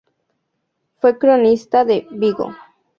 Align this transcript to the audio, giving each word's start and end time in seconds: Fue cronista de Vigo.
Fue 0.99 1.19
cronista 1.19 1.85
de 1.85 2.07
Vigo. 2.09 2.55